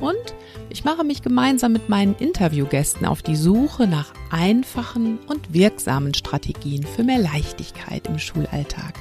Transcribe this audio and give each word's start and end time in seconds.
Und 0.00 0.34
ich 0.68 0.84
mache 0.84 1.04
mich 1.04 1.22
gemeinsam 1.22 1.72
mit 1.72 1.88
meinen 1.88 2.14
Interviewgästen 2.16 3.06
auf 3.06 3.22
die 3.22 3.36
Suche 3.36 3.86
nach 3.86 4.12
einfachen 4.30 5.18
und 5.26 5.52
wirksamen 5.54 6.14
Strategien 6.14 6.82
für 6.84 7.02
mehr 7.02 7.18
Leichtigkeit 7.18 8.06
im 8.06 8.18
Schulalltag. 8.18 8.94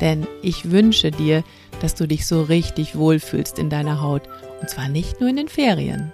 Denn 0.00 0.26
ich 0.42 0.70
wünsche 0.70 1.10
dir, 1.10 1.44
dass 1.80 1.94
du 1.94 2.06
dich 2.06 2.26
so 2.26 2.42
richtig 2.42 2.96
wohlfühlst 2.96 3.58
in 3.58 3.70
deiner 3.70 4.00
Haut 4.00 4.22
und 4.60 4.68
zwar 4.68 4.88
nicht 4.88 5.20
nur 5.20 5.30
in 5.30 5.36
den 5.36 5.48
Ferien. 5.48 6.12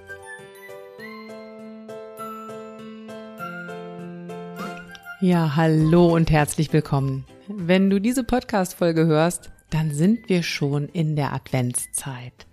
Ja, 5.23 5.55
hallo 5.55 6.15
und 6.15 6.31
herzlich 6.31 6.73
willkommen. 6.73 7.25
Wenn 7.47 7.91
du 7.91 8.01
diese 8.01 8.25
Podcast-Folge 8.25 9.07
hörst, 9.07 9.51
dann 9.69 9.93
sind 9.93 10.29
wir 10.29 10.43
schon 10.43 10.89
in 10.89 11.15
der 11.15 11.33
Adventszeit. 11.33 12.47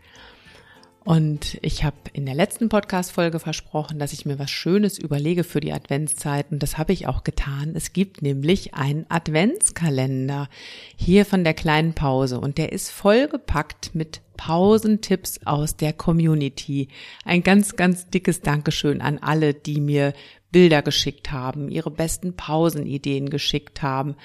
Und 1.07 1.57
ich 1.61 1.85
habe 1.85 1.95
in 2.11 2.25
der 2.25 2.35
letzten 2.35 2.67
Podcast-Folge 2.67 3.39
versprochen, 3.39 3.97
dass 3.97 4.11
ich 4.11 4.25
mir 4.25 4.39
was 4.39 4.51
Schönes 4.51 4.99
überlege 4.99 5.45
für 5.45 5.61
die 5.61 5.71
Adventszeit. 5.71 6.51
Und 6.51 6.61
das 6.61 6.77
habe 6.77 6.91
ich 6.91 7.07
auch 7.07 7.23
getan. 7.23 7.71
Es 7.77 7.93
gibt 7.93 8.21
nämlich 8.21 8.73
einen 8.73 9.05
Adventskalender 9.07 10.49
hier 10.97 11.23
von 11.23 11.45
der 11.45 11.53
kleinen 11.53 11.93
Pause. 11.93 12.41
Und 12.41 12.57
der 12.57 12.73
ist 12.73 12.89
vollgepackt 12.89 13.95
mit 13.95 14.19
Pausentipps 14.35 15.39
aus 15.45 15.77
der 15.77 15.93
Community. 15.93 16.89
Ein 17.23 17.41
ganz, 17.41 17.77
ganz 17.77 18.09
dickes 18.09 18.41
Dankeschön 18.41 18.99
an 18.99 19.17
alle, 19.17 19.53
die 19.53 19.79
mir 19.79 20.11
Bilder 20.51 20.81
geschickt 20.81 21.31
haben, 21.31 21.69
ihre 21.69 21.89
besten 21.89 22.35
Pausenideen 22.35 23.29
geschickt 23.29 23.81
haben 23.81 24.17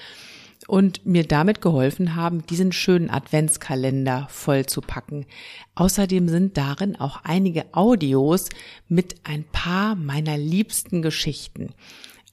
und 0.72 1.04
mir 1.04 1.24
damit 1.24 1.60
geholfen 1.60 2.16
haben, 2.16 2.46
diesen 2.46 2.72
schönen 2.72 3.10
Adventskalender 3.10 4.26
voll 4.30 4.64
zu 4.64 4.80
packen. 4.80 5.26
Außerdem 5.74 6.30
sind 6.30 6.56
darin 6.56 6.96
auch 6.96 7.20
einige 7.24 7.66
Audios 7.72 8.48
mit 8.88 9.16
ein 9.24 9.44
paar 9.44 9.96
meiner 9.96 10.38
liebsten 10.38 11.02
Geschichten. 11.02 11.74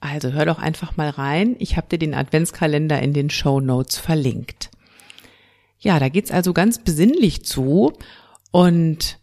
Also 0.00 0.32
hör 0.32 0.46
doch 0.46 0.58
einfach 0.58 0.96
mal 0.96 1.10
rein. 1.10 1.54
Ich 1.58 1.76
habe 1.76 1.88
dir 1.88 1.98
den 1.98 2.14
Adventskalender 2.14 3.02
in 3.02 3.12
den 3.12 3.28
Show 3.28 3.60
Notes 3.60 3.98
verlinkt. 3.98 4.70
Ja, 5.78 5.98
da 5.98 6.08
geht's 6.08 6.30
also 6.30 6.54
ganz 6.54 6.78
besinnlich 6.78 7.44
zu 7.44 7.92
und 8.52 9.18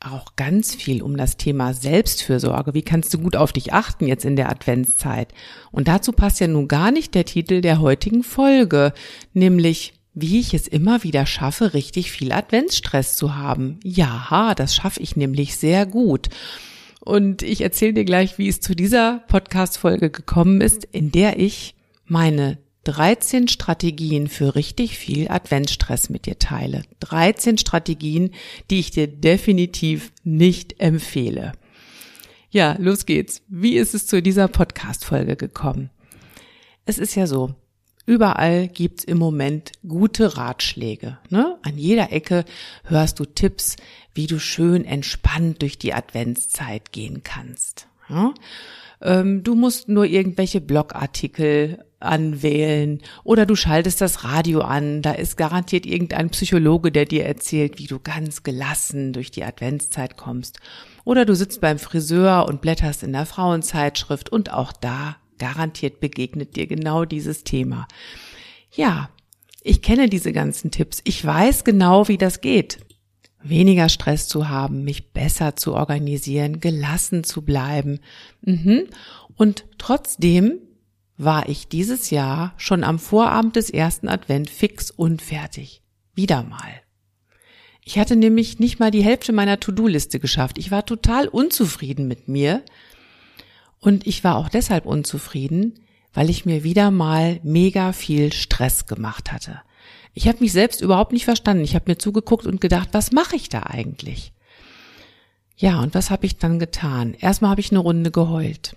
auch 0.00 0.36
ganz 0.36 0.74
viel 0.74 1.02
um 1.02 1.16
das 1.16 1.36
Thema 1.36 1.74
Selbstfürsorge. 1.74 2.74
Wie 2.74 2.82
kannst 2.82 3.12
du 3.12 3.18
gut 3.18 3.36
auf 3.36 3.52
dich 3.52 3.72
achten 3.72 4.06
jetzt 4.06 4.24
in 4.24 4.36
der 4.36 4.48
Adventszeit? 4.50 5.32
Und 5.70 5.88
dazu 5.88 6.12
passt 6.12 6.40
ja 6.40 6.48
nun 6.48 6.68
gar 6.68 6.90
nicht 6.90 7.14
der 7.14 7.24
Titel 7.24 7.60
der 7.60 7.80
heutigen 7.80 8.22
Folge, 8.22 8.92
nämlich 9.34 9.94
wie 10.14 10.40
ich 10.40 10.54
es 10.54 10.66
immer 10.66 11.02
wieder 11.04 11.24
schaffe, 11.26 11.74
richtig 11.74 12.10
viel 12.10 12.32
Adventsstress 12.32 13.16
zu 13.16 13.36
haben. 13.36 13.78
Ja, 13.84 14.54
das 14.56 14.74
schaffe 14.74 15.00
ich 15.00 15.16
nämlich 15.16 15.56
sehr 15.56 15.86
gut. 15.86 16.28
Und 17.00 17.42
ich 17.42 17.60
erzähle 17.60 17.94
dir 17.94 18.04
gleich, 18.04 18.36
wie 18.36 18.48
es 18.48 18.60
zu 18.60 18.74
dieser 18.74 19.22
Podcast-Folge 19.28 20.10
gekommen 20.10 20.60
ist, 20.60 20.84
in 20.84 21.12
der 21.12 21.38
ich 21.38 21.74
meine 22.04 22.58
13 22.84 23.48
Strategien 23.48 24.28
für 24.28 24.54
richtig 24.54 24.96
viel 24.96 25.28
Adventsstress 25.28 26.08
mit 26.08 26.26
dir 26.26 26.38
teile. 26.38 26.82
13 27.00 27.58
Strategien, 27.58 28.30
die 28.70 28.80
ich 28.80 28.90
dir 28.90 29.06
definitiv 29.06 30.12
nicht 30.24 30.80
empfehle. 30.80 31.52
Ja, 32.50 32.76
los 32.78 33.06
geht's. 33.06 33.42
Wie 33.48 33.76
ist 33.76 33.94
es 33.94 34.06
zu 34.06 34.22
dieser 34.22 34.48
Podcast-Folge 34.48 35.36
gekommen? 35.36 35.90
Es 36.84 36.98
ist 36.98 37.14
ja 37.14 37.26
so, 37.26 37.54
überall 38.06 38.66
gibt's 38.66 39.04
im 39.04 39.18
Moment 39.18 39.72
gute 39.86 40.36
Ratschläge. 40.36 41.18
Ne? 41.28 41.58
An 41.62 41.78
jeder 41.78 42.10
Ecke 42.12 42.44
hörst 42.84 43.20
du 43.20 43.24
Tipps, 43.24 43.76
wie 44.14 44.26
du 44.26 44.40
schön 44.40 44.84
entspannt 44.84 45.62
durch 45.62 45.78
die 45.78 45.94
Adventszeit 45.94 46.90
gehen 46.90 47.22
kannst. 47.22 47.86
Ja? 48.08 48.34
Ähm, 49.02 49.42
du 49.42 49.54
musst 49.54 49.88
nur 49.88 50.04
irgendwelche 50.04 50.60
Blogartikel 50.60 51.84
anwählen 52.00 53.00
oder 53.24 53.46
du 53.46 53.54
schaltest 53.54 54.00
das 54.00 54.24
Radio 54.24 54.60
an, 54.60 55.02
da 55.02 55.12
ist 55.12 55.36
garantiert 55.36 55.84
irgendein 55.84 56.30
Psychologe, 56.30 56.90
der 56.90 57.04
dir 57.04 57.26
erzählt, 57.26 57.78
wie 57.78 57.86
du 57.86 57.98
ganz 57.98 58.42
gelassen 58.42 59.12
durch 59.12 59.30
die 59.30 59.44
Adventszeit 59.44 60.16
kommst. 60.16 60.60
Oder 61.04 61.24
du 61.24 61.34
sitzt 61.34 61.60
beim 61.60 61.78
Friseur 61.78 62.46
und 62.48 62.62
blätterst 62.62 63.02
in 63.02 63.12
der 63.12 63.26
Frauenzeitschrift 63.26 64.30
und 64.30 64.52
auch 64.52 64.72
da 64.72 65.16
garantiert 65.38 66.00
begegnet 66.00 66.56
dir 66.56 66.66
genau 66.66 67.04
dieses 67.04 67.44
Thema. 67.44 67.86
Ja, 68.72 69.10
ich 69.62 69.82
kenne 69.82 70.08
diese 70.08 70.32
ganzen 70.32 70.70
Tipps. 70.70 71.00
Ich 71.04 71.24
weiß 71.24 71.64
genau, 71.64 72.08
wie 72.08 72.18
das 72.18 72.40
geht. 72.40 72.78
Weniger 73.42 73.88
Stress 73.88 74.28
zu 74.28 74.48
haben, 74.48 74.84
mich 74.84 75.12
besser 75.12 75.56
zu 75.56 75.74
organisieren, 75.74 76.60
gelassen 76.60 77.24
zu 77.24 77.42
bleiben. 77.42 78.00
Mhm. 78.42 78.86
Und 79.34 79.64
trotzdem 79.78 80.58
war 81.16 81.48
ich 81.48 81.68
dieses 81.68 82.10
Jahr 82.10 82.54
schon 82.56 82.84
am 82.84 82.98
Vorabend 82.98 83.56
des 83.56 83.70
ersten 83.70 84.08
Advent 84.08 84.50
fix 84.50 84.90
und 84.90 85.22
fertig. 85.22 85.82
Wieder 86.14 86.42
mal. 86.42 86.82
Ich 87.84 87.98
hatte 87.98 88.16
nämlich 88.16 88.58
nicht 88.58 88.78
mal 88.78 88.90
die 88.90 89.04
Hälfte 89.04 89.32
meiner 89.32 89.58
To-Do-Liste 89.58 90.20
geschafft. 90.20 90.58
Ich 90.58 90.70
war 90.70 90.84
total 90.84 91.28
unzufrieden 91.28 92.08
mit 92.08 92.28
mir. 92.28 92.62
Und 93.80 94.06
ich 94.06 94.22
war 94.22 94.36
auch 94.36 94.48
deshalb 94.48 94.84
unzufrieden, 94.86 95.80
weil 96.12 96.28
ich 96.28 96.44
mir 96.44 96.62
wieder 96.62 96.90
mal 96.90 97.40
mega 97.42 97.92
viel 97.92 98.32
Stress 98.32 98.86
gemacht 98.86 99.32
hatte. 99.32 99.60
Ich 100.12 100.28
habe 100.28 100.38
mich 100.40 100.52
selbst 100.52 100.80
überhaupt 100.80 101.12
nicht 101.12 101.24
verstanden. 101.24 101.64
Ich 101.64 101.74
habe 101.74 101.90
mir 101.90 101.98
zugeguckt 101.98 102.46
und 102.46 102.60
gedacht, 102.60 102.88
was 102.92 103.12
mache 103.12 103.36
ich 103.36 103.48
da 103.48 103.62
eigentlich? 103.62 104.32
Ja, 105.56 105.80
und 105.80 105.94
was 105.94 106.10
habe 106.10 106.26
ich 106.26 106.38
dann 106.38 106.58
getan? 106.58 107.14
Erstmal 107.14 107.50
habe 107.50 107.60
ich 107.60 107.70
eine 107.70 107.80
Runde 107.80 108.10
geheult. 108.10 108.76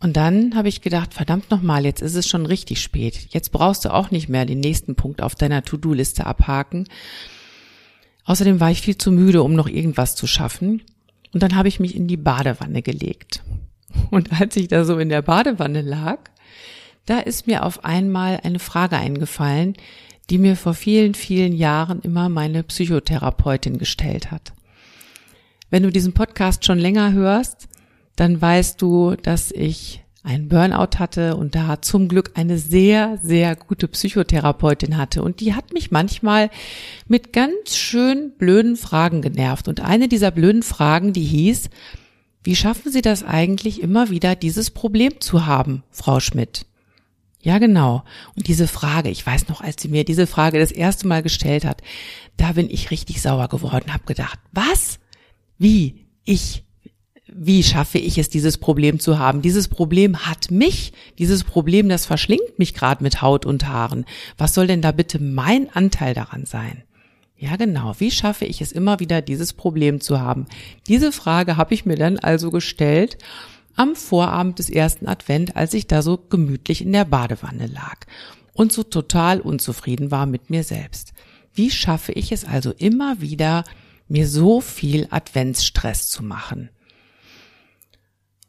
Und 0.00 0.16
dann 0.16 0.54
habe 0.54 0.68
ich 0.68 0.82
gedacht, 0.82 1.14
verdammt 1.14 1.50
nochmal, 1.50 1.84
jetzt 1.84 2.02
ist 2.02 2.16
es 2.16 2.28
schon 2.28 2.44
richtig 2.44 2.82
spät. 2.82 3.28
Jetzt 3.30 3.50
brauchst 3.50 3.84
du 3.84 3.94
auch 3.94 4.10
nicht 4.10 4.28
mehr 4.28 4.44
den 4.44 4.60
nächsten 4.60 4.94
Punkt 4.94 5.22
auf 5.22 5.34
deiner 5.34 5.62
To-Do-Liste 5.62 6.26
abhaken. 6.26 6.86
Außerdem 8.24 8.60
war 8.60 8.70
ich 8.70 8.82
viel 8.82 8.98
zu 8.98 9.10
müde, 9.12 9.42
um 9.42 9.54
noch 9.54 9.68
irgendwas 9.68 10.16
zu 10.16 10.26
schaffen. 10.26 10.82
Und 11.32 11.42
dann 11.42 11.54
habe 11.54 11.68
ich 11.68 11.80
mich 11.80 11.94
in 11.94 12.08
die 12.08 12.16
Badewanne 12.16 12.82
gelegt. 12.82 13.42
Und 14.10 14.38
als 14.38 14.56
ich 14.56 14.68
da 14.68 14.84
so 14.84 14.98
in 14.98 15.08
der 15.08 15.22
Badewanne 15.22 15.80
lag, 15.80 16.18
da 17.06 17.20
ist 17.20 17.46
mir 17.46 17.64
auf 17.64 17.84
einmal 17.84 18.40
eine 18.42 18.58
Frage 18.58 18.96
eingefallen, 18.96 19.74
die 20.28 20.38
mir 20.38 20.56
vor 20.56 20.74
vielen, 20.74 21.14
vielen 21.14 21.52
Jahren 21.52 22.00
immer 22.00 22.28
meine 22.28 22.62
Psychotherapeutin 22.62 23.78
gestellt 23.78 24.30
hat. 24.30 24.52
Wenn 25.70 25.84
du 25.84 25.90
diesen 25.90 26.12
Podcast 26.12 26.64
schon 26.64 26.78
länger 26.78 27.12
hörst, 27.12 27.68
dann 28.16 28.40
weißt 28.40 28.80
du, 28.80 29.14
dass 29.16 29.52
ich 29.52 30.02
einen 30.26 30.48
Burnout 30.48 30.98
hatte 30.98 31.36
und 31.36 31.54
da 31.54 31.80
zum 31.80 32.08
Glück 32.08 32.32
eine 32.34 32.58
sehr, 32.58 33.18
sehr 33.22 33.54
gute 33.54 33.86
Psychotherapeutin 33.86 34.96
hatte. 34.96 35.22
Und 35.22 35.38
die 35.38 35.54
hat 35.54 35.72
mich 35.72 35.92
manchmal 35.92 36.50
mit 37.06 37.32
ganz 37.32 37.76
schön 37.76 38.32
blöden 38.36 38.76
Fragen 38.76 39.22
genervt. 39.22 39.68
Und 39.68 39.80
eine 39.80 40.08
dieser 40.08 40.32
blöden 40.32 40.64
Fragen, 40.64 41.12
die 41.12 41.22
hieß, 41.22 41.70
wie 42.42 42.56
schaffen 42.56 42.90
Sie 42.90 43.02
das 43.02 43.22
eigentlich 43.22 43.80
immer 43.80 44.10
wieder, 44.10 44.34
dieses 44.34 44.72
Problem 44.72 45.20
zu 45.20 45.46
haben, 45.46 45.84
Frau 45.92 46.18
Schmidt? 46.18 46.66
Ja, 47.46 47.58
genau. 47.58 48.02
Und 48.34 48.48
diese 48.48 48.66
Frage, 48.66 49.08
ich 49.08 49.24
weiß 49.24 49.46
noch, 49.46 49.60
als 49.60 49.80
sie 49.80 49.86
mir 49.86 50.02
diese 50.02 50.26
Frage 50.26 50.58
das 50.58 50.72
erste 50.72 51.06
Mal 51.06 51.22
gestellt 51.22 51.64
hat, 51.64 51.80
da 52.36 52.50
bin 52.50 52.68
ich 52.68 52.90
richtig 52.90 53.22
sauer 53.22 53.46
geworden, 53.46 53.92
habe 53.92 54.02
gedacht, 54.04 54.40
was? 54.50 54.98
Wie? 55.56 56.06
Ich 56.24 56.64
wie 57.32 57.62
schaffe 57.62 57.98
ich 57.98 58.18
es, 58.18 58.30
dieses 58.30 58.58
Problem 58.58 58.98
zu 58.98 59.20
haben? 59.20 59.42
Dieses 59.42 59.68
Problem 59.68 60.26
hat 60.26 60.50
mich, 60.50 60.92
dieses 61.20 61.44
Problem, 61.44 61.88
das 61.88 62.04
verschlingt 62.04 62.58
mich 62.58 62.74
gerade 62.74 63.04
mit 63.04 63.22
Haut 63.22 63.46
und 63.46 63.68
Haaren. 63.68 64.06
Was 64.36 64.52
soll 64.52 64.66
denn 64.66 64.82
da 64.82 64.90
bitte 64.90 65.20
mein 65.20 65.70
Anteil 65.72 66.14
daran 66.14 66.46
sein? 66.46 66.82
Ja, 67.36 67.54
genau. 67.54 67.94
Wie 67.98 68.10
schaffe 68.10 68.44
ich 68.44 68.60
es 68.60 68.72
immer 68.72 68.98
wieder, 68.98 69.22
dieses 69.22 69.52
Problem 69.52 70.00
zu 70.00 70.20
haben? 70.20 70.46
Diese 70.88 71.12
Frage 71.12 71.56
habe 71.56 71.74
ich 71.74 71.86
mir 71.86 71.96
dann 71.96 72.18
also 72.18 72.50
gestellt 72.50 73.18
am 73.76 73.94
Vorabend 73.94 74.58
des 74.58 74.70
ersten 74.70 75.06
Advent, 75.06 75.56
als 75.56 75.74
ich 75.74 75.86
da 75.86 76.02
so 76.02 76.16
gemütlich 76.16 76.82
in 76.82 76.92
der 76.92 77.04
Badewanne 77.04 77.66
lag 77.66 78.00
und 78.52 78.72
so 78.72 78.82
total 78.82 79.40
unzufrieden 79.40 80.10
war 80.10 80.26
mit 80.26 80.50
mir 80.50 80.64
selbst. 80.64 81.12
Wie 81.52 81.70
schaffe 81.70 82.12
ich 82.12 82.32
es 82.32 82.44
also 82.44 82.72
immer 82.72 83.20
wieder, 83.20 83.64
mir 84.08 84.28
so 84.28 84.60
viel 84.60 85.06
Adventsstress 85.10 86.08
zu 86.08 86.22
machen? 86.22 86.70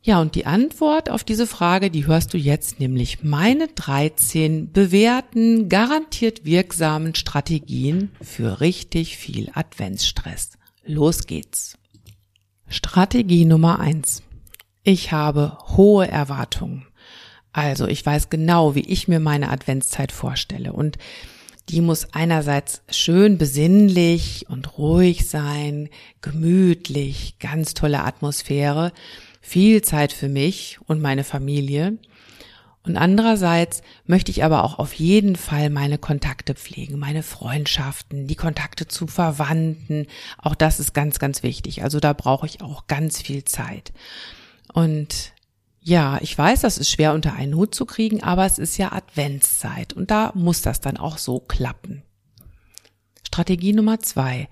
Ja, 0.08 0.22
und 0.22 0.36
die 0.36 0.46
Antwort 0.46 1.10
auf 1.10 1.26
diese 1.26 1.48
Frage, 1.48 1.92
die 1.92 2.08
hörst 2.08 2.34
du 2.34 2.38
jetzt, 2.38 2.80
nämlich 2.80 3.24
meine 3.24 3.68
13 3.68 4.72
bewährten, 4.72 5.68
garantiert 5.68 6.46
wirksamen 6.46 7.14
Strategien 7.14 8.12
für 8.22 8.62
richtig 8.62 9.18
viel 9.18 9.52
Adventsstress. 9.54 10.52
Los 10.86 11.28
geht's. 11.28 11.78
Strategie 12.70 13.44
Nummer 13.44 13.80
eins: 13.80 14.24
Ich 14.90 15.12
habe 15.12 15.58
hohe 15.76 16.08
Erwartungen. 16.08 16.88
Also 17.52 17.88
ich 17.88 18.06
weiß 18.06 18.30
genau, 18.30 18.74
wie 18.74 18.88
ich 18.88 19.10
mir 19.10 19.20
meine 19.20 19.50
Adventszeit 19.50 20.14
vorstelle 20.14 20.72
und 20.72 20.98
die 21.68 21.82
muss 21.82 22.14
einerseits 22.14 22.84
schön 22.90 23.38
besinnlich 23.38 24.46
und 24.48 24.78
ruhig 24.78 25.28
sein, 25.28 25.90
gemütlich, 26.22 27.36
ganz 27.40 27.74
tolle 27.74 28.06
Atmosphäre 28.06 28.94
viel 29.42 29.82
Zeit 29.82 30.14
für 30.14 30.30
mich 30.30 30.80
und 30.88 31.02
meine 31.02 31.26
Familie. 31.26 31.98
Und 32.84 32.96
andererseits 32.96 33.82
möchte 34.06 34.32
ich 34.32 34.46
aber 34.46 34.64
auch 34.64 34.80
auf 34.80 34.94
jeden 34.94 35.36
Fall 35.36 35.70
meine 35.70 35.98
Kontakte 35.98 36.56
pflegen, 36.56 36.98
meine 36.98 37.24
Freundschaften, 37.24 38.28
die 38.28 38.36
Kontakte 38.36 38.88
zu 38.88 39.06
Verwandten. 39.06 40.08
Auch 40.38 40.56
das 40.56 40.80
ist 40.80 40.94
ganz, 40.94 41.20
ganz 41.20 41.44
wichtig. 41.44 41.84
Also 41.84 42.00
da 42.00 42.14
brauche 42.14 42.46
ich 42.46 42.62
auch 42.62 42.88
ganz 42.88 43.22
viel 43.22 43.44
Zeit. 43.44 43.92
Und 44.78 45.34
ja, 45.82 46.20
ich 46.22 46.38
weiß, 46.38 46.62
das 46.62 46.78
ist 46.78 46.92
schwer 46.92 47.16
unter 47.16 47.34
einen 47.34 47.56
Hut 47.56 47.74
zu 47.74 47.88
kriegen, 47.88 48.22
aber 48.22 48.46
es 48.46 48.60
ist 48.60 48.78
ja 48.78 48.92
Adventszeit 48.92 49.94
und 49.94 50.12
da 50.12 50.32
muss 50.36 50.62
das 50.62 50.82
dann 50.82 50.98
auch 50.98 51.18
so 51.18 51.40
klappen. 51.40 52.04
Strategie 53.26 53.74
Nummer 53.74 54.02
zwei. 54.02 54.50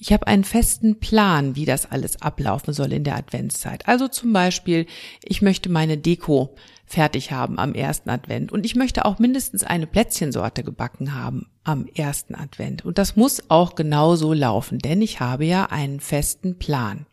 Ich 0.00 0.12
habe 0.12 0.26
einen 0.26 0.42
festen 0.42 0.98
Plan, 0.98 1.54
wie 1.54 1.64
das 1.64 1.88
alles 1.92 2.20
ablaufen 2.20 2.74
soll 2.74 2.92
in 2.92 3.04
der 3.04 3.14
Adventszeit. 3.14 3.86
Also 3.86 4.08
zum 4.08 4.32
Beispiel, 4.32 4.86
ich 5.22 5.42
möchte 5.42 5.68
meine 5.68 5.96
Deko 5.96 6.56
fertig 6.84 7.30
haben 7.30 7.60
am 7.60 7.72
ersten 7.72 8.10
Advent 8.10 8.50
und 8.50 8.66
ich 8.66 8.74
möchte 8.74 9.04
auch 9.04 9.20
mindestens 9.20 9.62
eine 9.62 9.86
Plätzchensorte 9.86 10.64
gebacken 10.64 11.14
haben 11.14 11.46
am 11.62 11.86
ersten 11.94 12.34
Advent. 12.34 12.84
Und 12.84 12.98
das 12.98 13.14
muss 13.14 13.48
auch 13.48 13.76
genau 13.76 14.16
so 14.16 14.32
laufen, 14.32 14.80
denn 14.80 15.02
ich 15.02 15.20
habe 15.20 15.44
ja 15.44 15.66
einen 15.66 16.00
festen 16.00 16.58
Plan. 16.58 17.06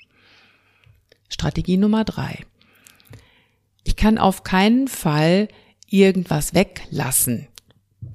Strategie 1.30 1.78
Nummer 1.78 2.04
drei. 2.04 2.44
Ich 3.86 3.96
kann 3.96 4.18
auf 4.18 4.44
keinen 4.44 4.90
Fall 4.90 5.48
irgendwas 5.88 6.54
weglassen 6.54 7.48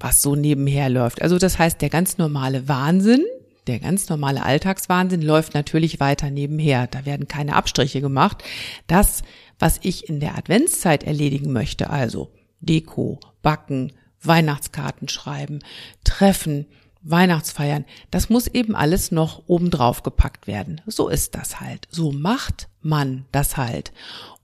was 0.00 0.22
so 0.22 0.34
nebenher 0.34 0.88
läuft. 0.88 1.22
Also 1.22 1.38
das 1.38 1.58
heißt, 1.58 1.80
der 1.80 1.90
ganz 1.90 2.18
normale 2.18 2.68
Wahnsinn, 2.68 3.24
der 3.66 3.78
ganz 3.78 4.08
normale 4.08 4.42
Alltagswahnsinn 4.42 5.22
läuft 5.22 5.54
natürlich 5.54 6.00
weiter 6.00 6.30
nebenher. 6.30 6.86
Da 6.86 7.04
werden 7.04 7.28
keine 7.28 7.54
Abstriche 7.54 8.00
gemacht. 8.00 8.42
Das, 8.86 9.22
was 9.58 9.78
ich 9.82 10.08
in 10.08 10.20
der 10.20 10.36
Adventszeit 10.36 11.04
erledigen 11.04 11.52
möchte, 11.52 11.90
also 11.90 12.32
Deko, 12.60 13.20
Backen, 13.42 13.92
Weihnachtskarten 14.22 15.08
schreiben, 15.08 15.60
Treffen, 16.04 16.66
Weihnachtsfeiern, 17.02 17.84
das 18.10 18.28
muss 18.28 18.46
eben 18.46 18.74
alles 18.76 19.10
noch 19.10 19.42
obendrauf 19.46 20.02
gepackt 20.02 20.46
werden. 20.46 20.80
So 20.86 21.08
ist 21.08 21.34
das 21.34 21.60
halt. 21.60 21.88
So 21.90 22.12
macht 22.12 22.68
man 22.82 23.24
das 23.32 23.56
halt. 23.56 23.92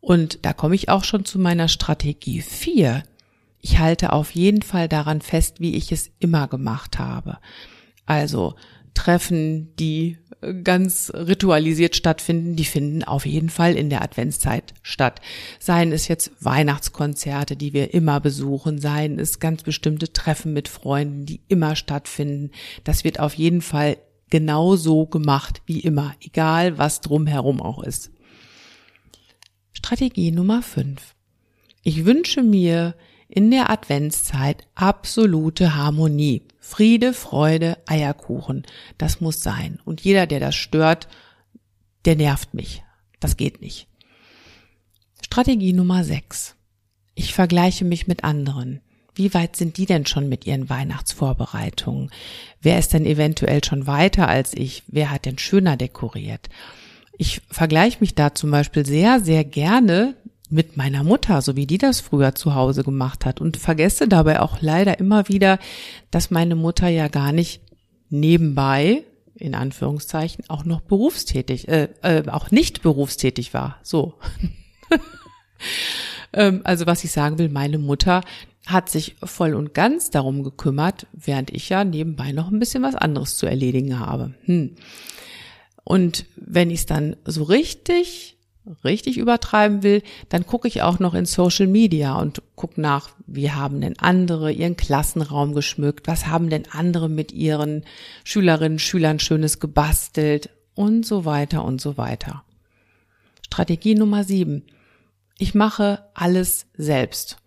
Und 0.01 0.39
da 0.43 0.53
komme 0.53 0.75
ich 0.75 0.89
auch 0.89 1.05
schon 1.05 1.25
zu 1.25 1.39
meiner 1.39 1.69
Strategie 1.69 2.41
4 2.41 3.03
ich 3.69 3.81
halte 3.81 4.13
auf 4.13 4.31
jeden 4.31 4.63
Fall 4.63 4.89
daran 4.89 5.21
fest, 5.21 5.59
wie 5.59 5.75
ich 5.75 5.91
es 5.91 6.13
immer 6.21 6.47
gemacht 6.47 7.01
habe. 7.01 7.39
Also 8.07 8.55
Treffen, 8.97 9.77
die 9.77 10.17
ganz 10.65 11.13
ritualisiert 11.15 11.97
stattfinden, 11.97 12.57
die 12.57 12.65
finden 12.65 13.05
auf 13.05 13.27
jeden 13.27 13.51
Fall 13.51 13.77
in 13.77 13.91
der 13.91 14.03
Adventszeit 14.03 14.75
statt. 14.83 15.21
Seien 15.61 15.93
es 15.93 16.09
jetzt 16.09 16.33
Weihnachtskonzerte, 16.41 17.57
die 17.57 17.73
wir 17.73 17.95
immer 17.95 18.21
besuchen, 18.21 18.81
seien 18.81 19.19
es 19.19 19.39
ganz 19.39 19.63
bestimmte 19.63 20.13
Treffen 20.13 20.53
mit 20.53 20.69
Freunden, 20.69 21.27
die 21.27 21.41
immer 21.47 21.77
stattfinden. 21.77 22.51
Das 22.85 23.05
wird 23.05 23.21
auf 23.21 23.35
jeden 23.35 23.61
Fall 23.61 23.99
genauso 24.31 25.07
gemacht 25.07 25.63
wie 25.67 25.81
immer, 25.81 26.15
egal 26.21 26.79
was 26.79 27.01
drumherum 27.01 27.61
auch 27.61 27.83
ist. 27.83 28.11
Strategie 29.73 30.33
Nummer 30.33 30.63
5. 30.63 31.15
Ich 31.83 32.07
wünsche 32.07 32.43
mir 32.43 32.95
in 33.29 33.51
der 33.51 33.71
Adventszeit 33.71 34.67
absolute 34.75 35.75
Harmonie. 35.75 36.43
Friede, 36.59 37.13
Freude, 37.13 37.79
Eierkuchen. 37.87 38.65
Das 38.99 39.21
muss 39.21 39.43
sein. 39.43 39.79
Und 39.85 40.01
jeder, 40.01 40.27
der 40.27 40.41
das 40.41 40.55
stört, 40.55 41.09
der 42.05 42.17
nervt 42.17 42.55
mich. 42.55 42.83
Das 43.21 43.37
geht 43.37 43.61
nicht. 43.61 43.89
Strategie 45.25 45.73
Nummer 45.73 46.05
6. 46.05 46.55
Ich 47.15 47.35
vergleiche 47.35 47.85
mich 47.85 48.07
mit 48.07 48.25
anderen. 48.25 48.81
Wie 49.15 49.33
weit 49.33 49.57
sind 49.57 49.79
die 49.79 49.87
denn 49.87 50.05
schon 50.05 50.29
mit 50.29 50.47
ihren 50.47 50.69
Weihnachtsvorbereitungen? 50.69 52.11
Wer 52.61 52.79
ist 52.79 52.93
denn 52.93 53.07
eventuell 53.07 53.65
schon 53.65 53.87
weiter 53.87 54.29
als 54.29 54.53
ich? 54.53 54.83
Wer 54.89 55.11
hat 55.11 55.25
denn 55.25 55.39
schöner 55.39 55.77
dekoriert? 55.79 56.51
Ich 57.17 57.41
vergleiche 57.51 57.99
mich 58.01 58.15
da 58.15 58.35
zum 58.35 58.51
Beispiel 58.51 58.85
sehr, 58.85 59.21
sehr 59.21 59.43
gerne 59.45 60.15
mit 60.51 60.77
meiner 60.77 61.03
Mutter, 61.05 61.43
so 61.43 61.57
wie 61.57 61.67
die 61.67 61.79
das 61.79 62.01
früher 62.01 62.35
zu 62.35 62.55
Hause 62.55 62.85
gemacht 62.85 63.25
hat 63.25 63.41
und 63.41 63.57
vergesse 63.57 64.09
dabei 64.09 64.41
auch 64.41 64.61
leider 64.61 64.99
immer 64.99 65.29
wieder, 65.29 65.59
dass 66.11 66.31
meine 66.31 66.55
Mutter 66.55 66.89
ja 66.89 67.09
gar 67.09 67.33
nicht 67.33 67.61
nebenbei 68.11 69.05
in 69.35 69.55
Anführungszeichen 69.55 70.45
auch 70.49 70.65
noch 70.65 70.81
berufstätig, 70.81 71.69
äh, 71.69 71.89
äh, 72.03 72.29
auch 72.29 72.51
nicht 72.51 72.83
berufstätig 72.83 73.53
war. 73.55 73.79
So. 73.83 74.15
ähm, 76.33 76.63
also 76.65 76.87
was 76.87 77.05
ich 77.05 77.13
sagen 77.13 77.39
will, 77.39 77.49
meine 77.49 77.79
Mutter 77.79 78.23
hat 78.67 78.89
sich 78.89 79.17
voll 79.23 79.55
und 79.55 79.75
ganz 79.75 80.11
darum 80.11 80.43
gekümmert, 80.43 81.07
während 81.13 81.51
ich 81.51 81.69
ja 81.69 81.85
nebenbei 81.85 82.33
noch 82.33 82.51
ein 82.51 82.59
bisschen 82.59 82.83
was 82.83 82.97
anderes 82.97 83.37
zu 83.37 83.47
erledigen 83.47 84.01
habe. 84.01 84.35
Hm. 84.45 84.75
Und 85.85 86.27
wenn 86.35 86.71
ich 86.71 86.81
es 86.81 86.87
dann 86.87 87.17
so 87.25 87.45
richtig 87.45 88.36
richtig 88.85 89.19
übertreiben 89.19 89.83
will, 89.83 90.03
dann 90.29 90.47
gucke 90.47 90.69
ich 90.69 90.83
auch 90.83 90.99
noch 90.99 91.15
in 91.15 91.27
Social 91.27 91.67
Media 91.67 92.19
und 92.19 92.43
gucke 92.55 92.81
nach, 92.81 93.11
wie 93.27 93.51
haben 93.51 93.81
denn 93.81 93.99
andere 93.99 94.53
ihren 94.53 94.77
Klassenraum 94.77 95.55
geschmückt, 95.55 96.09
was 96.09 96.27
haben 96.27 96.51
denn 96.51 96.65
andere 96.71 97.09
mit 97.09 97.33
ihren 97.33 97.85
Schülerinnen, 98.25 98.79
Schülern 98.79 99.19
Schönes 99.19 99.61
gebastelt 99.61 100.51
und 100.75 101.07
so 101.07 101.25
weiter 101.25 101.65
und 101.65 101.81
so 101.81 101.97
weiter. 101.97 102.43
Strategie 103.45 103.95
Nummer 103.95 104.25
sieben. 104.25 104.65
Ich 105.39 105.55
mache 105.55 106.05
alles 106.15 106.67
selbst. 106.77 107.39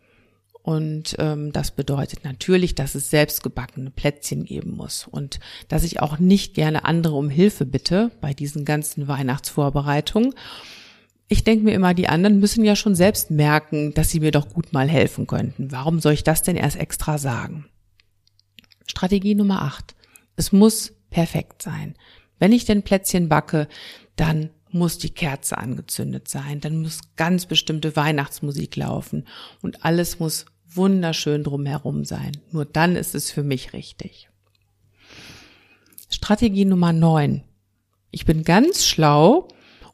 Und 0.61 1.15
ähm, 1.19 1.51
das 1.51 1.71
bedeutet 1.71 2.25
natürlich, 2.25 2.75
dass 2.75 2.93
es 2.93 3.09
selbstgebackene 3.09 3.89
Plätzchen 3.89 4.45
geben 4.45 4.75
muss 4.75 5.07
und 5.09 5.39
dass 5.67 5.83
ich 5.83 5.99
auch 5.99 6.19
nicht 6.19 6.53
gerne 6.53 6.85
andere 6.85 7.15
um 7.15 7.29
Hilfe 7.29 7.65
bitte 7.65 8.11
bei 8.21 8.33
diesen 8.33 8.65
ganzen 8.65 9.07
Weihnachtsvorbereitungen 9.07 10.35
ich 11.31 11.43
denke 11.43 11.63
mir 11.63 11.75
immer, 11.75 11.93
die 11.93 12.09
anderen 12.09 12.39
müssen 12.39 12.65
ja 12.65 12.75
schon 12.75 12.95
selbst 12.95 13.29
merken, 13.29 13.93
dass 13.93 14.09
sie 14.09 14.19
mir 14.19 14.31
doch 14.31 14.49
gut 14.49 14.73
mal 14.73 14.89
helfen 14.89 15.27
könnten. 15.27 15.71
Warum 15.71 15.99
soll 15.99 16.13
ich 16.13 16.23
das 16.23 16.41
denn 16.41 16.55
erst 16.55 16.77
extra 16.77 17.19
sagen? 17.19 17.65
Strategie 18.87 19.35
Nummer 19.35 19.61
8. 19.61 19.95
Es 20.35 20.51
muss 20.51 20.91
perfekt 21.11 21.61
sein. 21.61 21.93
Wenn 22.39 22.51
ich 22.51 22.65
denn 22.65 22.81
Plätzchen 22.81 23.29
backe, 23.29 23.67
dann 24.15 24.49
muss 24.71 24.97
die 24.97 25.11
Kerze 25.11 25.57
angezündet 25.59 26.27
sein, 26.27 26.61
dann 26.61 26.81
muss 26.81 27.01
ganz 27.15 27.45
bestimmte 27.45 27.95
Weihnachtsmusik 27.95 28.75
laufen 28.75 29.27
und 29.61 29.85
alles 29.85 30.19
muss 30.19 30.45
wunderschön 30.67 31.43
drumherum 31.43 32.05
sein. 32.05 32.31
Nur 32.51 32.65
dann 32.65 32.95
ist 32.95 33.13
es 33.13 33.31
für 33.31 33.43
mich 33.43 33.73
richtig. 33.73 34.29
Strategie 36.09 36.65
Nummer 36.65 36.91
9. 36.91 37.43
Ich 38.11 38.25
bin 38.25 38.43
ganz 38.43 38.85
schlau 38.85 39.47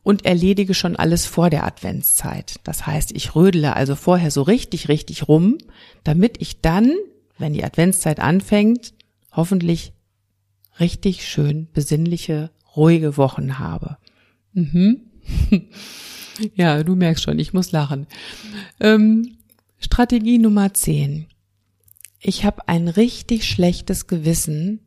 und 0.05 0.23
erledige 0.23 0.75
schon 0.75 0.95
alles 0.95 1.25
vor 1.25 1.49
der 1.49 1.65
Adventszeit. 1.65 2.59
Das 2.63 2.85
heißt, 2.85 3.11
ich 3.13 3.35
rödele 3.35 3.75
also 3.75 3.95
vorher 3.95 4.29
so 4.29 4.43
richtig, 4.43 4.87
richtig 4.87 5.27
rum, 5.27 5.57
damit 6.03 6.39
ich 6.39 6.61
dann, 6.61 6.93
wenn 7.39 7.53
die 7.53 7.63
Adventszeit 7.63 8.19
anfängt, 8.19 8.93
hoffentlich 9.31 9.93
richtig 10.79 11.27
schön 11.27 11.69
besinnliche, 11.73 12.51
ruhige 12.75 13.17
Wochen 13.17 13.57
habe. 13.57 13.97
Mhm. 14.53 15.01
ja, 16.55 16.83
du 16.83 16.95
merkst 16.95 17.23
schon, 17.23 17.39
ich 17.39 17.53
muss 17.53 17.71
lachen. 17.71 18.05
Ähm, 18.79 19.37
Strategie 19.79 20.37
Nummer 20.37 20.71
10. 20.71 21.25
Ich 22.19 22.45
habe 22.45 22.67
ein 22.67 22.89
richtig 22.89 23.49
schlechtes 23.49 24.05
Gewissen, 24.05 24.81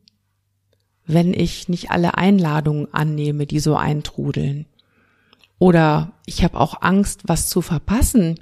wenn 1.05 1.33
ich 1.33 1.67
nicht 1.67 1.91
alle 1.91 2.17
Einladungen 2.17 2.93
annehme, 2.93 3.47
die 3.47 3.59
so 3.59 3.75
eintrudeln. 3.75 4.65
Oder 5.59 6.13
ich 6.25 6.43
habe 6.43 6.59
auch 6.59 6.81
Angst, 6.81 7.23
was 7.25 7.49
zu 7.49 7.61
verpassen, 7.61 8.39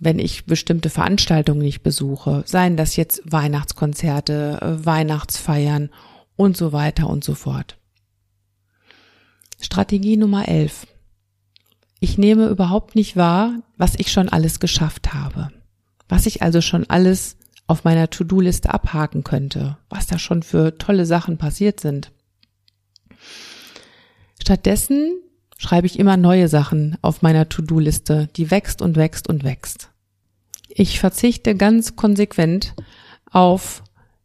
wenn 0.00 0.18
ich 0.18 0.46
bestimmte 0.46 0.90
Veranstaltungen 0.90 1.60
nicht 1.60 1.82
besuche, 1.82 2.42
seien 2.46 2.76
das 2.76 2.96
jetzt 2.96 3.22
Weihnachtskonzerte, 3.24 4.58
äh, 4.60 4.86
Weihnachtsfeiern 4.86 5.90
und 6.34 6.56
so 6.56 6.72
weiter 6.72 7.08
und 7.08 7.24
so 7.24 7.34
fort. 7.34 7.78
Strategie 9.60 10.16
Nummer 10.16 10.48
11. 10.48 10.86
Ich 12.00 12.18
nehme 12.18 12.48
überhaupt 12.48 12.94
nicht 12.94 13.16
wahr, 13.16 13.62
was 13.76 13.94
ich 13.96 14.12
schon 14.12 14.28
alles 14.28 14.60
geschafft 14.60 15.14
habe. 15.14 15.50
Was 16.08 16.26
ich 16.26 16.42
also 16.42 16.60
schon 16.60 16.88
alles 16.88 17.36
auf 17.66 17.84
meiner 17.84 18.10
To-Do-Liste 18.10 18.72
abhaken 18.72 19.24
könnte, 19.24 19.78
was 19.88 20.06
da 20.06 20.18
schon 20.18 20.42
für 20.42 20.78
tolle 20.78 21.06
Sachen 21.06 21.38
passiert 21.38 21.80
sind. 21.80 22.12
Stattdessen 24.40 25.16
schreibe 25.58 25.86
ich 25.86 25.98
immer 25.98 26.16
neue 26.16 26.48
Sachen 26.48 26.96
auf 27.02 27.22
meiner 27.22 27.48
To-Do-Liste, 27.48 28.28
die 28.36 28.50
wächst 28.50 28.82
und 28.82 28.96
wächst 28.96 29.28
und 29.28 29.44
wächst. 29.44 29.90
Ich 30.68 31.00
verzichte 31.00 31.54
ganz 31.54 31.96
konsequent 31.96 32.74
auf 33.30 33.82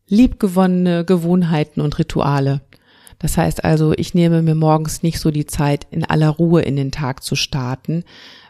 liebgewonnene 0.08 1.06
Gewohnheiten 1.06 1.80
und 1.82 1.98
Rituale. 1.98 2.62
Das 3.20 3.38
heißt 3.38 3.64
also, 3.64 3.94
ich 3.96 4.14
nehme 4.14 4.42
mir 4.42 4.56
morgens 4.56 5.04
nicht 5.04 5.20
so 5.20 5.32
die 5.32 5.46
Zeit, 5.46 5.88
in 5.92 6.04
aller 6.04 6.30
Ruhe 6.30 6.62
in 6.64 6.76
den 6.76 6.92
Tag 6.92 7.24
zu 7.24 7.36
starten, 7.36 8.04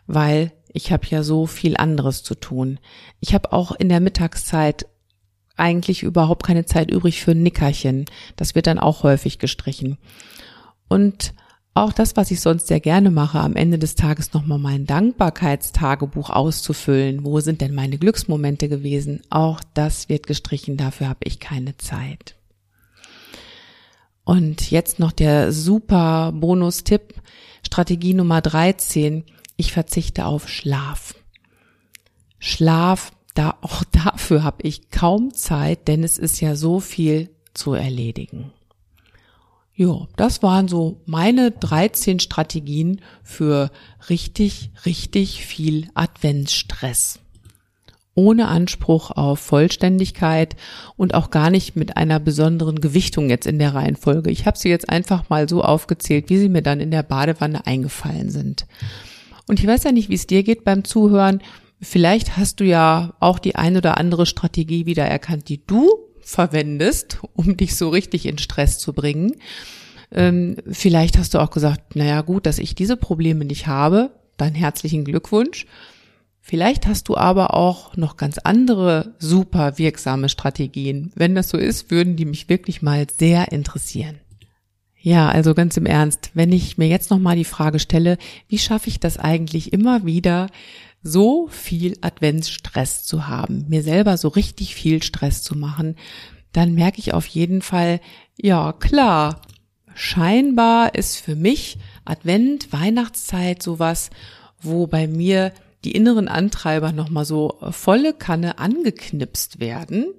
weil 0.08 0.52
ich 0.74 0.92
habe 0.92 1.06
ja 1.08 1.24
so 1.24 1.46
viel 1.46 1.78
anderes 1.78 2.24
zu 2.24 2.36
tun. 2.36 2.80
Ich 3.20 3.34
habe 3.34 3.52
auch 3.52 3.74
in 3.74 3.90
der 3.90 4.00
Mittagszeit 4.00 4.88
eigentlich 5.58 6.04
überhaupt 6.04 6.44
keine 6.44 6.66
Zeit 6.66 6.90
übrig 6.90 7.22
für 7.22 7.36
Nickerchen. 7.36 8.06
Das 8.38 8.56
wird 8.56 8.68
dann 8.68 8.80
auch 8.80 9.04
häufig 9.04 9.38
gestrichen. 9.38 9.98
Und 10.88 11.34
auch 11.74 11.94
das, 11.94 12.18
was 12.18 12.32
ich 12.32 12.42
sonst 12.42 12.68
sehr 12.68 12.82
gerne 12.82 13.12
mache, 13.12 13.40
am 13.40 13.56
Ende 13.56 13.80
des 13.80 13.96
Tages 13.96 14.34
nochmal 14.34 14.60
mein 14.60 14.86
Dankbarkeitstagebuch 14.86 16.30
auszufüllen. 16.30 17.24
Wo 17.24 17.40
sind 17.40 17.62
denn 17.62 17.74
meine 17.74 17.98
Glücksmomente 17.98 18.68
gewesen? 18.68 19.22
Auch 19.30 19.62
das 19.74 20.10
wird 20.10 20.28
gestrichen. 20.28 20.76
Dafür 20.76 21.08
habe 21.08 21.20
ich 21.24 21.40
keine 21.40 21.78
Zeit. 21.78 22.36
Und 24.26 24.70
jetzt 24.70 25.00
noch 25.00 25.14
der 25.14 25.54
super 25.54 26.34
Bonustipp. 26.34 27.14
Strategie 27.66 28.14
Nummer 28.14 28.42
13. 28.42 29.24
Ich 29.56 29.72
verzichte 29.72 30.26
auf 30.26 30.50
Schlaf. 30.50 31.16
Schlaf, 32.38 33.14
da, 33.34 33.58
auch 33.62 33.86
dafür 33.86 34.44
habe 34.44 34.64
ich 34.64 34.90
kaum 34.90 35.34
Zeit, 35.34 35.88
denn 35.88 36.04
es 36.04 36.18
ist 36.18 36.42
ja 36.42 36.56
so 36.58 36.82
viel 36.82 37.30
zu 37.54 37.74
erledigen. 37.74 38.52
Ja, 39.82 40.08
das 40.16 40.44
waren 40.44 40.68
so 40.68 41.02
meine 41.08 41.50
13 41.50 42.20
Strategien 42.20 43.02
für 43.24 43.72
richtig, 44.10 44.70
richtig 44.86 45.44
viel 45.44 45.88
Adventsstress. 45.96 47.18
Ohne 48.14 48.48
Anspruch 48.48 49.10
auf 49.10 49.40
Vollständigkeit 49.40 50.56
und 50.98 51.16
auch 51.16 51.32
gar 51.32 51.50
nicht 51.50 51.76
mit 51.76 51.98
einer 51.98 52.20
besonderen 52.20 52.80
Gewichtung 52.80 53.32
jetzt 53.32 53.48
in 53.48 53.58
der 53.58 53.74
Reihenfolge. 53.74 54.30
Ich 54.30 54.46
habe 54.46 54.56
sie 54.56 54.70
jetzt 54.70 54.88
einfach 54.88 55.32
mal 55.32 55.50
so 55.50 55.64
aufgezählt, 55.64 56.30
wie 56.30 56.38
sie 56.38 56.50
mir 56.50 56.62
dann 56.62 56.80
in 56.80 56.92
der 56.92 57.02
Badewanne 57.02 57.66
eingefallen 57.66 58.30
sind. 58.30 58.68
Und 59.48 59.60
ich 59.60 59.66
weiß 59.66 59.84
ja 59.86 59.92
nicht, 59.92 60.10
wie 60.10 60.14
es 60.14 60.28
dir 60.28 60.44
geht 60.44 60.64
beim 60.64 60.84
Zuhören. 60.84 61.42
Vielleicht 61.82 62.38
hast 62.38 62.60
du 62.60 62.66
ja 62.66 63.16
auch 63.20 63.40
die 63.40 63.56
ein 63.56 63.76
oder 63.78 63.98
andere 63.98 64.28
Strategie 64.28 64.86
wieder 64.86 65.06
erkannt, 65.06 65.50
die 65.50 65.66
du 65.66 66.11
verwendest, 66.24 67.20
um 67.34 67.58
dich 67.58 67.76
so 67.76 67.90
richtig 67.90 68.26
in 68.26 68.38
Stress 68.38 68.80
zu 68.80 68.94
bringen. 68.94 69.36
Ähm, 70.12 70.58
vielleicht 70.70 71.18
hast 71.18 71.34
du 71.34 71.40
auch 71.40 71.52
gesagt, 71.52 71.96
naja 71.96 72.22
gut, 72.22 72.46
dass 72.46 72.60
ich 72.60 72.76
diese 72.76 72.98
Probleme 72.98 73.46
nicht 73.46 73.68
habe, 73.68 74.12
dann 74.38 74.54
herzlichen 74.54 75.06
Glückwunsch. 75.06 75.66
Vielleicht 76.42 76.88
hast 76.88 77.08
du 77.08 77.16
aber 77.16 77.54
auch 77.54 77.96
noch 77.96 78.18
ganz 78.18 78.40
andere 78.40 79.14
super 79.20 79.78
wirksame 79.78 80.28
Strategien. 80.28 81.12
Wenn 81.16 81.36
das 81.36 81.50
so 81.50 81.58
ist, 81.58 81.92
würden 81.92 82.16
die 82.16 82.26
mich 82.26 82.50
wirklich 82.50 82.82
mal 82.82 83.06
sehr 83.16 83.52
interessieren. 83.52 84.20
Ja, 85.02 85.30
also 85.30 85.56
ganz 85.56 85.78
im 85.78 85.88
Ernst, 85.88 86.30
wenn 86.36 86.52
ich 86.52 86.78
mir 86.78 86.88
jetzt 86.88 87.10
noch 87.10 87.18
mal 87.18 87.36
die 87.36 87.44
Frage 87.44 87.80
stelle, 87.80 88.18
wie 88.48 88.60
schaffe 88.60 88.88
ich 88.88 89.00
das 89.00 89.18
eigentlich 89.18 89.74
immer 89.74 90.06
wieder, 90.06 90.48
so 91.02 91.48
viel 91.48 91.98
Adventsstress 92.02 93.04
zu 93.04 93.28
haben, 93.28 93.66
mir 93.68 93.82
selber 93.82 94.18
so 94.18 94.28
richtig 94.28 94.76
viel 94.76 95.02
Stress 95.02 95.42
zu 95.42 95.58
machen, 95.58 95.96
dann 96.54 96.76
merke 96.76 97.00
ich 97.00 97.14
auf 97.14 97.26
jeden 97.26 97.64
Fall, 97.64 98.00
ja 98.40 98.74
klar, 98.74 99.42
scheinbar 99.96 100.94
ist 100.94 101.18
für 101.18 101.36
mich 101.36 101.80
Advent, 102.06 102.72
Weihnachtszeit 102.72 103.64
sowas, 103.64 104.12
wo 104.62 104.86
bei 104.86 105.08
mir 105.08 105.52
die 105.84 105.94
inneren 105.94 106.28
Antreiber 106.28 106.92
nochmal 106.92 107.26
so 107.26 107.58
volle 107.72 108.14
Kanne 108.14 108.60
angeknipst 108.60 109.60
werden. 109.60 110.14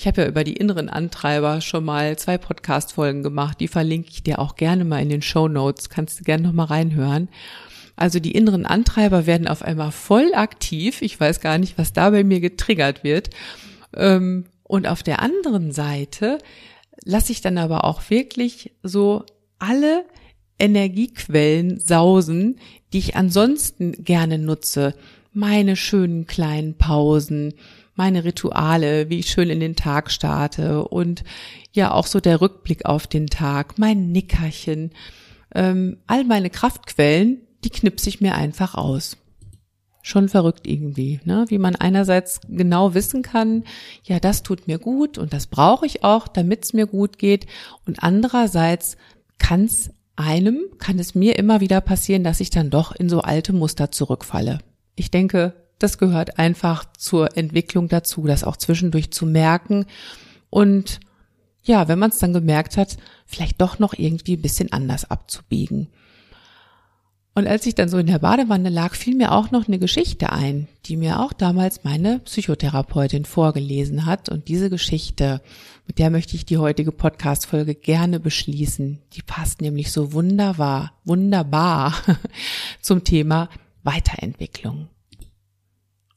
Ich 0.00 0.06
habe 0.06 0.22
ja 0.22 0.28
über 0.28 0.44
die 0.44 0.54
inneren 0.54 0.88
Antreiber 0.88 1.60
schon 1.60 1.84
mal 1.84 2.16
zwei 2.16 2.38
Podcast-Folgen 2.38 3.22
gemacht. 3.22 3.60
Die 3.60 3.68
verlinke 3.68 4.08
ich 4.10 4.22
dir 4.22 4.38
auch 4.38 4.56
gerne 4.56 4.86
mal 4.86 5.02
in 5.02 5.10
den 5.10 5.20
Show 5.20 5.46
Notes. 5.46 5.90
Kannst 5.90 6.18
du 6.18 6.24
gerne 6.24 6.44
nochmal 6.44 6.68
reinhören. 6.68 7.28
Also 7.96 8.18
die 8.18 8.30
inneren 8.30 8.64
Antreiber 8.64 9.26
werden 9.26 9.46
auf 9.46 9.60
einmal 9.60 9.92
voll 9.92 10.32
aktiv. 10.32 11.02
Ich 11.02 11.20
weiß 11.20 11.40
gar 11.40 11.58
nicht, 11.58 11.76
was 11.76 11.92
da 11.92 12.08
bei 12.08 12.24
mir 12.24 12.40
getriggert 12.40 13.04
wird. 13.04 13.28
Ähm, 13.94 14.46
und 14.62 14.88
auf 14.88 15.02
der 15.02 15.20
anderen 15.20 15.70
Seite 15.70 16.38
lasse 17.04 17.32
ich 17.32 17.42
dann 17.42 17.58
aber 17.58 17.84
auch 17.84 18.08
wirklich 18.08 18.72
so 18.82 19.26
alle 19.58 20.06
Energiequellen 20.58 21.78
sausen, 21.78 22.58
die 22.94 23.00
ich 23.00 23.16
ansonsten 23.16 24.02
gerne 24.02 24.38
nutze. 24.38 24.94
Meine 25.32 25.76
schönen 25.76 26.26
kleinen 26.26 26.76
Pausen, 26.76 27.54
meine 27.94 28.24
Rituale, 28.24 29.10
wie 29.10 29.20
ich 29.20 29.30
schön 29.30 29.50
in 29.50 29.60
den 29.60 29.76
Tag 29.76 30.10
starte 30.10 30.84
und 30.88 31.22
ja 31.72 31.92
auch 31.92 32.06
so 32.06 32.18
der 32.18 32.40
Rückblick 32.40 32.86
auf 32.86 33.06
den 33.06 33.28
Tag, 33.28 33.78
mein 33.78 34.10
Nickerchen, 34.10 34.90
ähm, 35.54 35.98
all 36.06 36.24
meine 36.24 36.50
Kraftquellen, 36.50 37.42
die 37.62 37.70
knipse 37.70 38.08
ich 38.08 38.20
mir 38.20 38.34
einfach 38.34 38.74
aus. 38.74 39.18
Schon 40.02 40.28
verrückt 40.28 40.66
irgendwie, 40.66 41.20
ne? 41.24 41.44
wie 41.48 41.58
man 41.58 41.76
einerseits 41.76 42.40
genau 42.48 42.94
wissen 42.94 43.22
kann, 43.22 43.64
ja, 44.02 44.18
das 44.18 44.42
tut 44.42 44.66
mir 44.66 44.78
gut 44.78 45.18
und 45.18 45.32
das 45.32 45.46
brauche 45.46 45.84
ich 45.84 46.02
auch, 46.02 46.26
damit 46.26 46.64
es 46.64 46.72
mir 46.72 46.86
gut 46.86 47.18
geht. 47.18 47.46
Und 47.84 48.02
andererseits 48.02 48.96
kann 49.38 49.64
es 49.64 49.90
einem, 50.16 50.64
kann 50.78 50.98
es 50.98 51.14
mir 51.14 51.38
immer 51.38 51.60
wieder 51.60 51.82
passieren, 51.82 52.24
dass 52.24 52.40
ich 52.40 52.50
dann 52.50 52.70
doch 52.70 52.92
in 52.92 53.10
so 53.10 53.20
alte 53.20 53.52
Muster 53.52 53.92
zurückfalle. 53.92 54.60
Ich 55.00 55.10
denke, 55.10 55.54
das 55.78 55.96
gehört 55.96 56.38
einfach 56.38 56.84
zur 56.92 57.38
Entwicklung 57.38 57.88
dazu, 57.88 58.26
das 58.26 58.44
auch 58.44 58.58
zwischendurch 58.58 59.10
zu 59.10 59.24
merken 59.24 59.86
und 60.50 61.00
ja, 61.62 61.88
wenn 61.88 61.98
man 61.98 62.10
es 62.10 62.18
dann 62.18 62.34
gemerkt 62.34 62.76
hat, 62.76 62.98
vielleicht 63.24 63.62
doch 63.62 63.78
noch 63.78 63.94
irgendwie 63.94 64.36
ein 64.36 64.42
bisschen 64.42 64.72
anders 64.72 65.10
abzubiegen. 65.10 65.88
Und 67.34 67.46
als 67.46 67.64
ich 67.64 67.74
dann 67.74 67.88
so 67.88 67.96
in 67.96 68.08
der 68.08 68.18
Badewanne 68.18 68.68
lag, 68.68 68.94
fiel 68.94 69.14
mir 69.14 69.32
auch 69.32 69.50
noch 69.50 69.68
eine 69.68 69.78
Geschichte 69.78 70.32
ein, 70.32 70.68
die 70.84 70.98
mir 70.98 71.20
auch 71.20 71.32
damals 71.32 71.82
meine 71.82 72.18
Psychotherapeutin 72.18 73.24
vorgelesen 73.24 74.04
hat. 74.04 74.28
Und 74.28 74.48
diese 74.48 74.68
Geschichte, 74.68 75.40
mit 75.86 75.98
der 75.98 76.10
möchte 76.10 76.36
ich 76.36 76.44
die 76.44 76.58
heutige 76.58 76.92
Podcast-Folge 76.92 77.74
gerne 77.74 78.20
beschließen. 78.20 78.98
Die 79.14 79.22
passt 79.22 79.62
nämlich 79.62 79.92
so 79.92 80.12
wunderbar, 80.12 80.92
wunderbar 81.04 81.94
zum 82.82 83.04
Thema 83.04 83.48
Weiterentwicklung. 83.82 84.88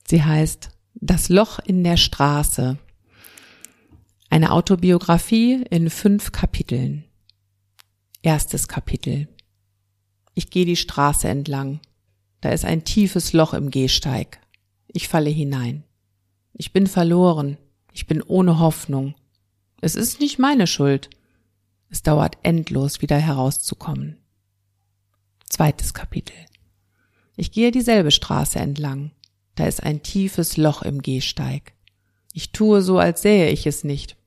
Sie 0.07 0.23
heißt 0.23 0.69
Das 0.95 1.29
Loch 1.29 1.59
in 1.59 1.83
der 1.83 1.97
Straße. 1.97 2.77
Eine 4.29 4.51
Autobiografie 4.51 5.63
in 5.69 5.89
fünf 5.89 6.31
Kapiteln. 6.31 7.05
Erstes 8.21 8.67
Kapitel. 8.67 9.27
Ich 10.33 10.49
gehe 10.49 10.65
die 10.65 10.75
Straße 10.75 11.27
entlang. 11.27 11.79
Da 12.41 12.49
ist 12.49 12.65
ein 12.65 12.83
tiefes 12.83 13.33
Loch 13.33 13.53
im 13.53 13.69
Gehsteig. 13.69 14.39
Ich 14.87 15.07
falle 15.07 15.29
hinein. 15.29 15.83
Ich 16.53 16.73
bin 16.73 16.87
verloren. 16.87 17.57
Ich 17.91 18.07
bin 18.07 18.21
ohne 18.21 18.59
Hoffnung. 18.59 19.15
Es 19.81 19.95
ist 19.95 20.19
nicht 20.19 20.39
meine 20.39 20.67
Schuld. 20.67 21.09
Es 21.89 22.01
dauert 22.01 22.37
endlos, 22.41 23.01
wieder 23.01 23.17
herauszukommen. 23.17 24.17
Zweites 25.47 25.93
Kapitel. 25.93 26.35
Ich 27.35 27.51
gehe 27.51 27.71
dieselbe 27.71 28.11
Straße 28.11 28.59
entlang. 28.59 29.11
Da 29.55 29.65
ist 29.65 29.83
ein 29.83 30.03
tiefes 30.03 30.57
Loch 30.57 30.81
im 30.81 31.01
Gehsteig. 31.01 31.73
Ich 32.33 32.51
tue 32.51 32.81
so, 32.81 32.97
als 32.97 33.21
sähe 33.21 33.49
ich 33.49 33.67
es 33.67 33.83
nicht. 33.83 34.17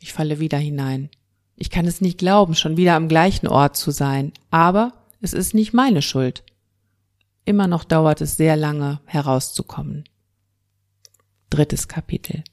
Ich 0.00 0.12
falle 0.12 0.38
wieder 0.38 0.58
hinein. 0.58 1.10
Ich 1.56 1.70
kann 1.70 1.86
es 1.86 2.00
nicht 2.00 2.18
glauben, 2.18 2.54
schon 2.54 2.76
wieder 2.76 2.94
am 2.94 3.08
gleichen 3.08 3.48
Ort 3.48 3.76
zu 3.76 3.90
sein. 3.90 4.32
Aber 4.50 4.92
es 5.20 5.32
ist 5.32 5.54
nicht 5.54 5.72
meine 5.72 6.02
Schuld. 6.02 6.44
Immer 7.44 7.66
noch 7.66 7.84
dauert 7.84 8.20
es 8.20 8.36
sehr 8.36 8.56
lange 8.56 9.00
herauszukommen. 9.06 10.04
Drittes 11.50 11.88
Kapitel. 11.88 12.44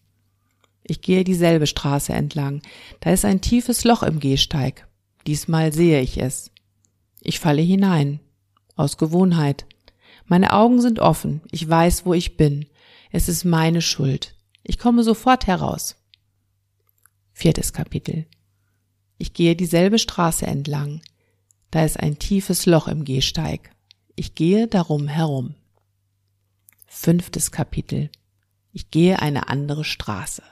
Ich 0.82 1.02
gehe 1.02 1.24
dieselbe 1.24 1.68
Straße 1.68 2.14
entlang. 2.14 2.62
Da 3.02 3.12
ist 3.12 3.26
ein 3.26 3.42
tiefes 3.42 3.84
Loch 3.84 4.04
im 4.04 4.20
Gehsteig. 4.20 4.88
Diesmal 5.28 5.74
sehe 5.74 6.02
ich 6.02 6.20
es. 6.20 6.52
Ich 7.22 7.40
falle 7.40 7.62
hinein. 7.62 8.20
Aus 8.76 8.98
Gewohnheit. 8.98 9.66
Meine 10.26 10.54
Augen 10.54 10.82
sind 10.82 11.00
offen. 11.00 11.42
Ich 11.52 11.68
weiß, 11.68 12.06
wo 12.06 12.14
ich 12.14 12.38
bin. 12.38 12.66
Es 13.12 13.30
ist 13.30 13.46
meine 13.46 13.82
Schuld. 13.82 14.36
Ich 14.64 14.80
komme 14.80 15.04
sofort 15.04 15.48
heraus. 15.48 15.96
Viertes 17.32 17.74
Kapitel. 17.74 18.26
Ich 19.18 19.34
gehe 19.34 19.56
dieselbe 19.56 20.00
Straße 20.00 20.46
entlang. 20.46 21.02
Da 21.72 21.86
ist 21.86 22.00
ein 22.00 22.20
tiefes 22.20 22.66
Loch 22.66 22.88
im 22.88 23.06
Gehsteig. 23.06 23.72
Ich 24.16 24.36
gehe 24.36 24.68
darum 24.68 25.08
herum. 25.08 25.56
Fünftes 26.88 27.52
Kapitel. 27.52 28.10
Ich 28.72 28.90
gehe 28.90 29.20
eine 29.20 29.50
andere 29.50 29.84
Straße. 29.84 30.44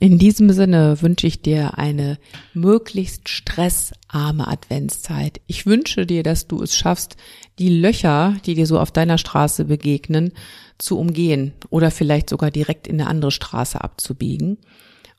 In 0.00 0.18
diesem 0.18 0.50
Sinne 0.50 1.00
wünsche 1.02 1.26
ich 1.26 1.40
dir 1.40 1.78
eine 1.78 2.18
möglichst 2.52 3.28
stressarme 3.28 4.48
Adventszeit. 4.48 5.40
Ich 5.46 5.66
wünsche 5.66 6.04
dir, 6.04 6.22
dass 6.22 6.48
du 6.48 6.62
es 6.62 6.76
schaffst, 6.76 7.16
die 7.58 7.68
Löcher, 7.68 8.36
die 8.44 8.54
dir 8.54 8.66
so 8.66 8.80
auf 8.80 8.90
deiner 8.90 9.18
Straße 9.18 9.66
begegnen, 9.66 10.32
zu 10.78 10.98
umgehen 10.98 11.52
oder 11.70 11.92
vielleicht 11.92 12.28
sogar 12.28 12.50
direkt 12.50 12.88
in 12.88 13.00
eine 13.00 13.08
andere 13.08 13.30
Straße 13.30 13.80
abzubiegen. 13.80 14.58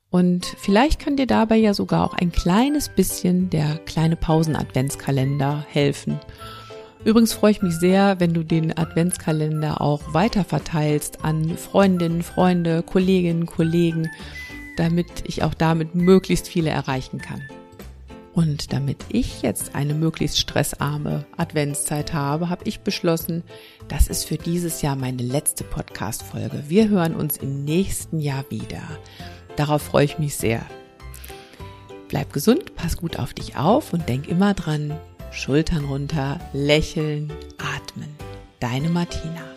Und 0.10 0.46
vielleicht 0.60 1.00
kann 1.00 1.18
dir 1.18 1.28
dabei 1.28 1.58
ja 1.58 1.74
sogar 1.74 2.06
auch 2.06 2.14
ein 2.14 2.32
kleines 2.32 2.90
bisschen 2.90 3.50
der 3.50 3.78
kleine 3.80 4.16
Pausen-Adventskalender 4.16 5.66
helfen. 5.70 6.20
Übrigens 7.06 7.34
freue 7.34 7.52
ich 7.52 7.62
mich 7.62 7.76
sehr, 7.76 8.20
wenn 8.20 8.34
du 8.34 8.44
den 8.44 8.76
Adventskalender 8.78 9.80
auch 9.80 10.14
weiter 10.14 10.44
verteilst 10.44 11.24
an 11.24 11.58
Freundinnen, 11.58 12.24
Freunde, 12.24 12.82
Kolleginnen, 12.82 13.46
Kollegen 13.46 14.10
damit 14.78 15.08
ich 15.26 15.44
auch 15.44 15.54
damit 15.54 15.96
möglichst 15.96 16.48
viele 16.48 16.70
erreichen 16.70 17.20
kann. 17.20 17.42
Und 18.36 18.74
damit 18.74 18.98
ich 19.08 19.44
jetzt 19.44 19.76
eine 19.76 19.94
möglichst 19.94 20.40
stressarme 20.40 21.26
Adventszeit 21.38 22.14
habe, 22.14 22.50
habe 22.50 22.66
ich 22.66 22.82
beschlossen, 22.82 23.44
das 23.88 24.10
ist 24.10 24.26
für 24.26 24.36
dieses 24.36 24.82
Jahr 24.82 24.98
meine 24.98 25.24
letzte 25.24 25.64
Podcast-Folge. 25.64 26.66
Wir 26.68 26.90
hören 26.90 27.16
uns 27.16 27.38
im 27.38 27.64
nächsten 27.64 28.20
Jahr 28.20 28.44
wieder. 28.50 28.82
Darauf 29.56 29.84
freue 29.84 30.04
ich 30.04 30.20
mich 30.20 30.36
sehr. 30.36 30.66
Bleib 32.10 32.34
gesund, 32.34 32.76
pass 32.76 32.98
gut 32.98 33.18
auf 33.20 33.34
dich 33.34 33.56
auf 33.56 33.94
und 33.94 34.10
denk 34.10 34.28
immer 34.28 34.54
dran, 34.54 34.94
Schultern 35.32 35.86
runter, 35.86 36.40
lächeln, 36.52 37.32
atmen. 37.58 38.10
Deine 38.60 38.90
Martina. 38.90 39.55